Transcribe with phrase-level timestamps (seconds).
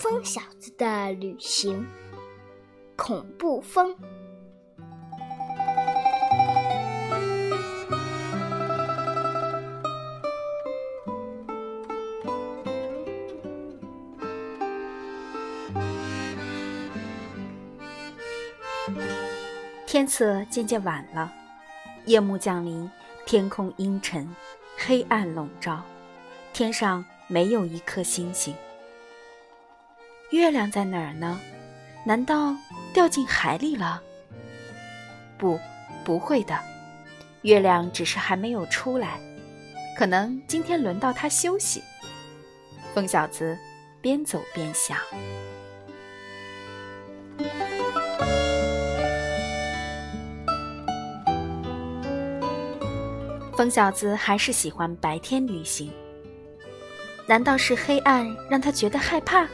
[0.00, 1.86] 疯小子的旅行，
[2.96, 3.94] 恐怖风。
[19.86, 21.30] 天色渐渐晚了，
[22.06, 22.90] 夜幕降临，
[23.26, 24.34] 天空阴沉，
[24.78, 25.82] 黑暗笼罩，
[26.54, 28.54] 天上没有一颗星星。
[30.30, 31.40] 月亮在哪儿呢？
[32.04, 32.54] 难道
[32.94, 34.00] 掉进海里了？
[35.36, 35.58] 不，
[36.04, 36.56] 不会的，
[37.42, 39.18] 月亮只是还没有出来，
[39.98, 41.82] 可能今天轮到它休息。
[42.94, 43.58] 疯小子
[44.00, 44.96] 边走边想。
[53.56, 55.90] 疯小子还是喜欢白天旅行。
[57.26, 59.46] 难道是黑暗让他觉得害怕？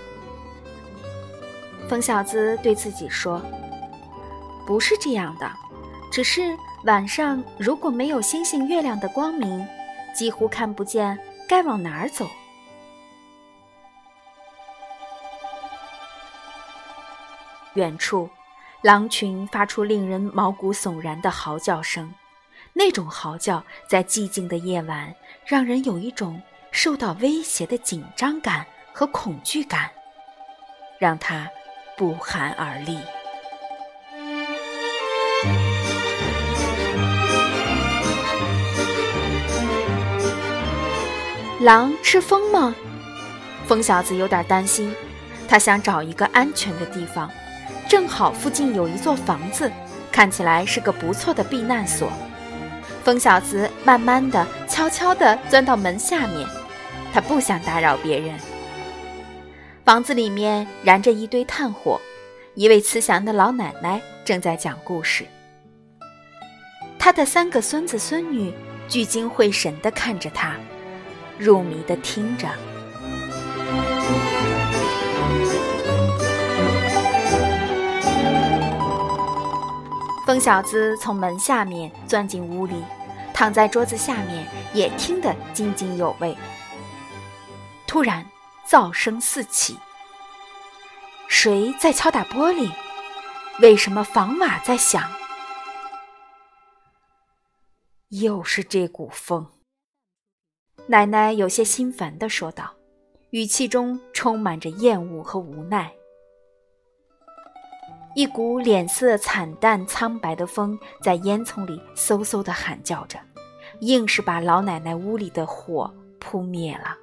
[1.89, 3.41] 疯小子对自己说
[4.67, 5.48] ：“不是这样的，
[6.11, 9.65] 只是晚上如果没有星星、月亮的光明，
[10.12, 11.17] 几乎看不见
[11.48, 12.28] 该往哪儿走。”
[17.75, 18.28] 远处，
[18.83, 22.12] 狼群发出令人毛骨悚然的嚎叫声。
[22.73, 29.91] 那种嚎叫在寂静的夜晚，让人有一种受到威胁的紧张感和恐惧感，
[30.98, 31.48] 让他
[31.97, 32.98] 不寒而栗。
[41.62, 42.75] 狼吃风吗？
[43.66, 44.94] 疯小子有点担心，
[45.48, 47.30] 他想找一个安全的地方，
[47.88, 49.72] 正好附近有一座房子，
[50.12, 52.12] 看起来是个不错的避难所。
[53.03, 56.47] 疯小子慢慢的、悄悄的钻到门下面，
[57.15, 58.38] 他不想打扰别人。
[59.86, 62.00] 房子里面燃着一堆炭火，
[62.56, 65.24] 一位慈祥的老奶奶正在讲故事。
[66.98, 68.52] 她的三个孙子孙女
[68.88, 70.56] 聚精会神地看着她，
[71.38, 72.48] 入迷地听着。
[80.26, 82.74] 疯小子从门下面钻进屋里。
[83.32, 86.34] 躺在桌子下面，也听得津津有味。
[87.86, 88.26] 突然，
[88.69, 89.78] 噪声四起。
[91.28, 92.71] 谁在敲打玻璃？
[93.60, 95.10] 为什么房瓦在响？
[98.09, 99.47] 又是这股风。
[100.87, 102.75] 奶奶有些心烦地说道，
[103.31, 105.93] 语气中充满着厌恶和无奈。
[108.15, 113.19] 一股脸色惨淡苍白的风在烟囱里嗖嗖地喊叫着，
[113.81, 116.97] 硬是把老奶奶屋里的火扑灭了。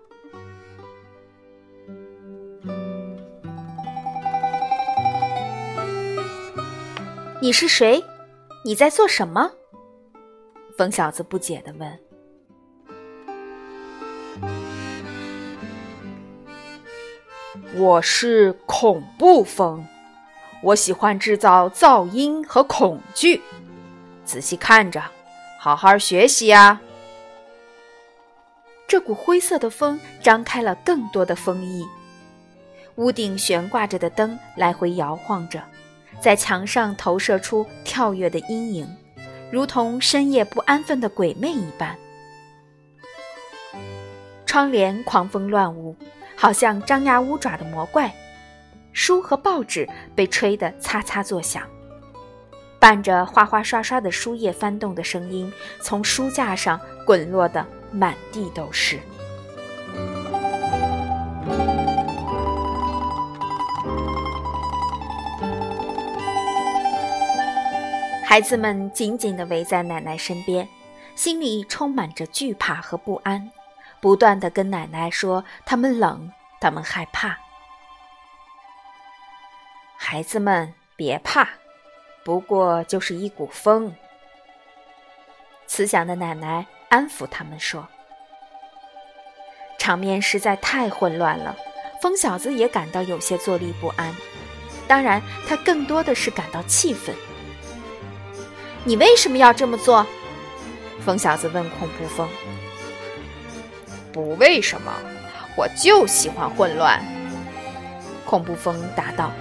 [7.43, 8.01] 你是谁？
[8.63, 9.51] 你在做什么？
[10.77, 11.99] 疯小子不解地问。
[17.75, 19.85] 我是恐怖风。
[20.61, 23.41] 我喜欢制造噪音和恐惧。
[24.23, 25.03] 仔细看着，
[25.59, 26.79] 好好学习呀！
[28.87, 31.85] 这股灰色的风张开了更多的风翼，
[32.95, 35.61] 屋顶悬挂着的灯来回摇晃着，
[36.19, 38.87] 在墙上投射出跳跃的阴影，
[39.51, 41.95] 如同深夜不安分的鬼魅一般。
[44.45, 45.95] 窗帘狂风乱舞，
[46.35, 48.13] 好像张牙舞爪的魔怪。
[48.91, 51.63] 书和报纸被吹得擦擦作响，
[52.79, 55.51] 伴着哗哗刷刷的书页翻动的声音，
[55.81, 58.99] 从书架上滚落的满地都是。
[68.25, 70.67] 孩子们紧紧地围在奶奶身边，
[71.15, 73.51] 心里充满着惧怕和不安，
[74.01, 77.37] 不断地跟奶奶说：“他们冷，他们害怕。”
[79.95, 81.47] 孩子们别怕，
[82.23, 83.93] 不过就是一股风。
[85.67, 87.87] 慈祥的奶奶安抚他们说
[89.77, 91.55] ：“场面实在太混乱了，
[92.01, 94.15] 疯小子也感到有些坐立不安。
[94.87, 97.15] 当然，他更多的是感到气愤。
[98.85, 100.05] 你为什么要这么做？”
[101.03, 102.27] 疯小子问恐怖风。
[104.13, 104.93] “不为什么，
[105.57, 107.03] 我就喜欢混乱。”
[108.25, 109.31] 恐怖风答道，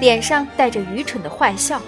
[0.00, 1.80] 脸上带着愚蠢的坏笑。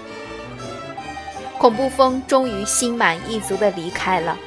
[1.57, 4.37] 恐怖风终于心满意足地离开了。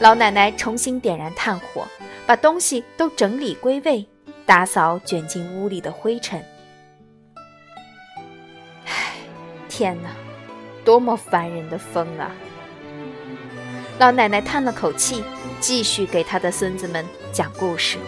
[0.00, 1.86] 老奶奶重新点燃炭火，
[2.26, 4.06] 把东西都整理归位，
[4.46, 6.42] 打扫卷进屋里的灰尘。
[8.86, 9.12] 唉，
[9.68, 10.23] 天哪！
[10.84, 12.30] 多么烦人的风啊！
[13.98, 15.24] 老奶奶叹了口气，
[15.60, 17.98] 继续给她的孙子们讲故事。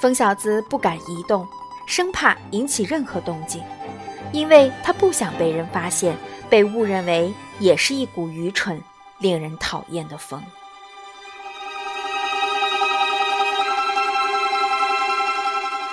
[0.00, 1.46] 疯小子不敢移动，
[1.86, 3.62] 生怕引起任何动静，
[4.32, 6.16] 因为他不想被人发现，
[6.48, 8.80] 被误认为也是一股愚蠢、
[9.18, 10.42] 令人讨厌的风。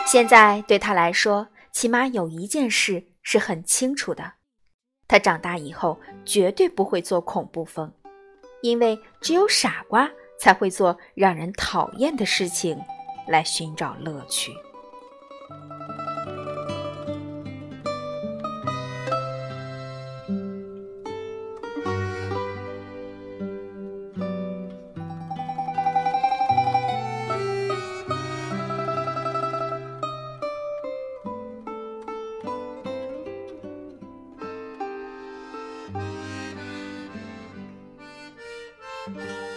[0.05, 4.35] 现在对他来说，起码有一件事是很清楚的：
[5.05, 7.91] 他长大以后绝对不会做恐怖风，
[8.61, 10.09] 因为只有傻瓜
[10.39, 12.81] 才会做让人讨厌的事情。
[13.27, 14.53] 来寻找乐趣。
[39.07, 39.56] Música